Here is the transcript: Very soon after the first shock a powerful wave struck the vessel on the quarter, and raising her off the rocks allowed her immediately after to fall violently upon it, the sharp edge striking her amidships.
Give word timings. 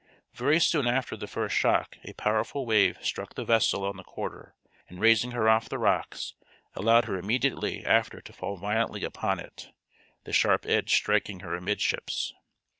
Very 0.33 0.59
soon 0.59 0.87
after 0.87 1.15
the 1.15 1.27
first 1.27 1.55
shock 1.55 1.95
a 2.03 2.13
powerful 2.13 2.65
wave 2.65 2.97
struck 3.05 3.35
the 3.35 3.45
vessel 3.45 3.85
on 3.85 3.97
the 3.97 4.03
quarter, 4.03 4.55
and 4.89 4.99
raising 4.99 5.29
her 5.29 5.47
off 5.47 5.69
the 5.69 5.77
rocks 5.77 6.33
allowed 6.73 7.05
her 7.05 7.17
immediately 7.19 7.85
after 7.85 8.19
to 8.19 8.33
fall 8.33 8.57
violently 8.57 9.03
upon 9.03 9.39
it, 9.39 9.69
the 10.23 10.33
sharp 10.33 10.65
edge 10.65 10.91
striking 10.91 11.41
her 11.41 11.53
amidships. 11.55 12.33